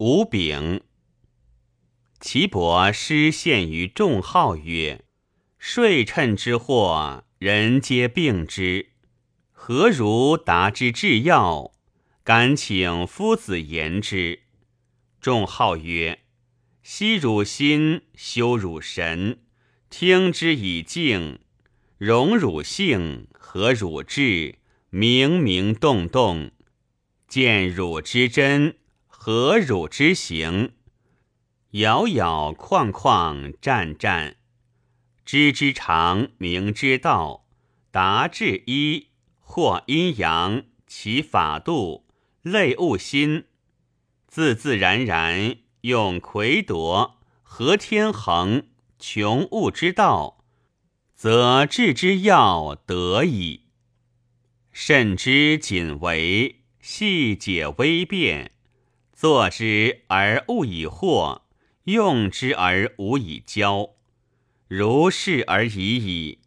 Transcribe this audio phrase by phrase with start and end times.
[0.00, 0.82] 吴炳。
[2.20, 5.04] 岐伯失陷于众号曰
[5.58, 8.90] ：“睡趁之祸，人皆病之。
[9.50, 11.72] 何如达之至要？
[12.22, 14.42] 敢请夫子言之。”
[15.20, 16.20] 众号曰
[16.80, 19.40] ：“息汝心，修汝神，
[19.90, 21.40] 听之以静，
[21.96, 24.58] 容汝性，和汝志，
[24.92, 26.52] 冥冥动动，
[27.26, 28.76] 见汝之真，
[29.28, 30.72] 何汝之行。”
[31.72, 34.36] 杳杳况况战战，
[35.22, 37.44] 知之常，明之道，
[37.90, 42.06] 达至一，或阴阳，其法度，
[42.40, 43.44] 类物心，
[44.26, 48.68] 自自然然，用魁夺，合天衡，
[48.98, 50.42] 穷物之道，
[51.14, 53.66] 则治之要得矣。
[54.72, 58.52] 慎之谨为，细解微变，
[59.20, 61.40] 作之而勿以惑。
[61.82, 63.94] 用之而无以教，
[64.68, 66.38] 如是而已矣。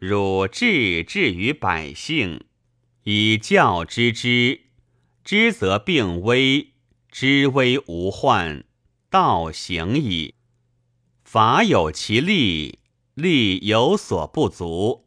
[0.00, 2.42] 汝治至于百姓，
[3.04, 4.62] 以教之之，
[5.22, 6.72] 知则病危，
[7.12, 8.64] 知危无患，
[9.08, 10.34] 道行矣。
[11.22, 12.80] 法有其利，
[13.14, 15.04] 利有所不足；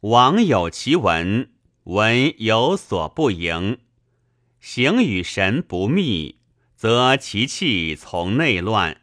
[0.00, 1.50] 王有其文，
[1.84, 3.80] 文有所不盈。
[4.60, 6.40] 形与神不密。
[6.80, 9.02] 则其气从内乱，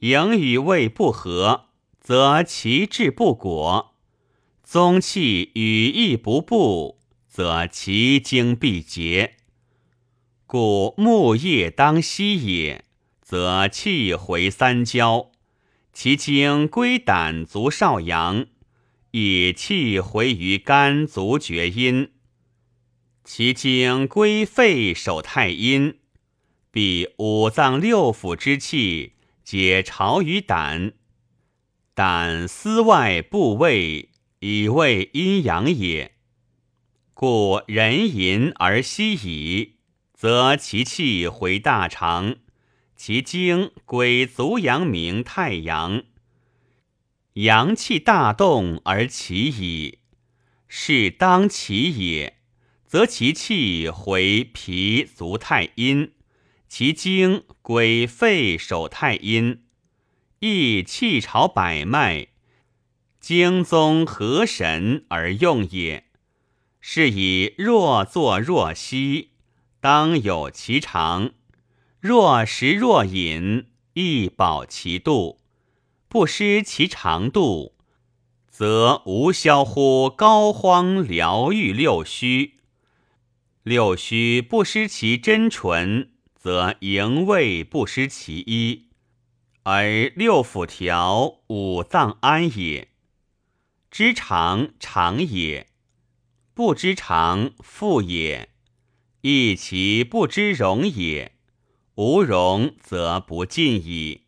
[0.00, 1.66] 营与胃不和，
[2.00, 3.94] 则其志不果；
[4.64, 9.36] 宗气与意不布，则其精必竭。
[10.44, 12.84] 故木叶当息也，
[13.22, 15.30] 则气回三焦；
[15.92, 18.46] 其精归胆足少阳，
[19.12, 22.08] 以气回于肝足厥阴；
[23.30, 25.98] 其经归肺守太阴。
[26.70, 30.94] 必五脏六腑之气，解巢于胆。
[31.92, 34.08] 胆司外部位，
[34.38, 36.14] 以为阴阳也。
[37.12, 39.74] 故人淫而息矣，
[40.14, 42.36] 则其气回大肠，
[42.96, 46.04] 其精归足阳明太阳。
[47.34, 49.98] 阳气大动而起矣，
[50.66, 52.37] 是当起也。
[52.88, 56.12] 则其气回脾足太阴。
[56.68, 59.62] 其经归肺守太阴，
[60.40, 62.28] 益气朝百脉，
[63.20, 66.04] 经宗合神而用也。
[66.80, 69.32] 是以若坐若息，
[69.80, 71.32] 当有其常；
[72.00, 75.40] 若食若饮，亦保其度。
[76.08, 77.74] 不失其长度，
[78.48, 82.57] 则无消乎膏肓疗愈六虚。
[83.68, 86.12] 六虚不失其真纯。
[86.34, 88.86] 则营卫不失其一，
[89.64, 92.88] 而六腑调五脏安也。
[93.90, 95.66] 知常常也，
[96.54, 98.48] 不知常复也。
[99.20, 101.32] 亦其不知容也，
[101.96, 104.22] 无容则不进矣。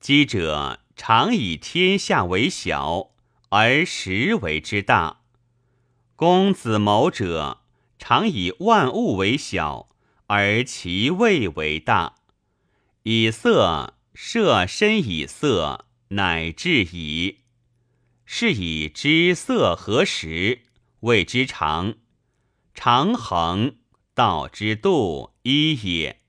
[0.00, 3.10] 积者常以天下为小，
[3.50, 5.24] 而实为之大；
[6.16, 7.64] 公子谋者
[7.98, 9.88] 常以万物为小。
[10.30, 12.16] 而其位为大，
[13.04, 17.38] 以色摄身以色，乃至矣。
[18.26, 20.60] 是以知色何时，
[21.00, 21.94] 谓之常。
[22.74, 23.76] 常恒，
[24.12, 26.20] 道之度一也。